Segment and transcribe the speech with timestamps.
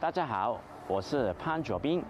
[0.00, 2.00] 大家好，我是潘卓斌。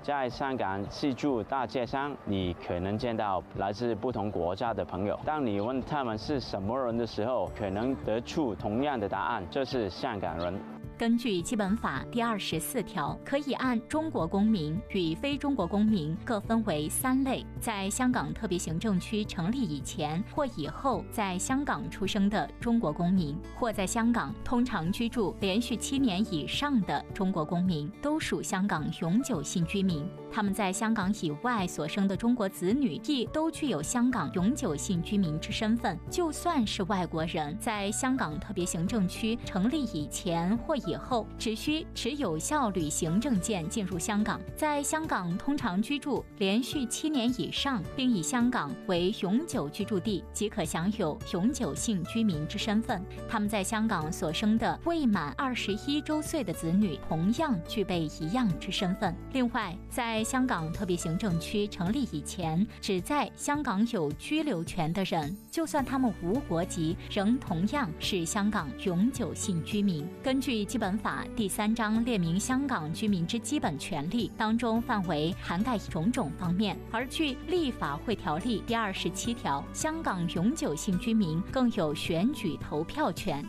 [0.00, 5.18] 在香港四处大街上，你可能见到来自不同国家的朋友。
[5.24, 10.54] 当你问他们是什么人的时候，可能得出同样的答案：这是香港人。
[11.02, 17.44] 根据基本法第二十四条，可以按中国公民与非中国公民各分为三类。
[17.58, 30.08] 在香港特别行政区成立以前或以后在香港出生的中国公民，或在香港通常居住连续七年以上的中国公民，都属香港永久性居民。
[30.32, 35.98] 他们在香港以外所生的中国子女，亦都具有香港永久性居民之身份。
[36.10, 53.04] 就算是外国人，在香港特别行政区成立以前或以后，只需持有效旅行证件进入香港，在香港通常居住连续七年以上，并以香港为永久居住地，即可享有永久性居民之身份。
[53.28, 59.14] 他们在香港所生的未满二十一周岁的子女，同样具备一样之身份。
[59.32, 70.06] 另外，在香港特别行政区成立以前，只在香港有居留权的人，就算他们无国籍，仍同样是香港永久性居民。
[70.22, 76.76] 根据基本法第三章列明香港居民之基本权利当中，范围涵盖种种方面。
[76.90, 83.44] 而据立法会条例第二十七条，香港永久性居民更有选举投票权。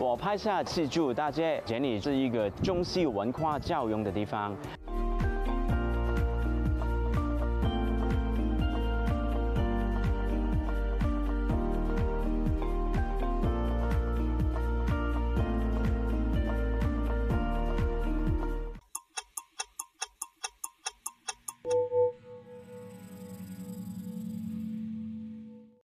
[0.00, 4.56] 我拍下四柱大街，这里是一个中西文化交融的地方。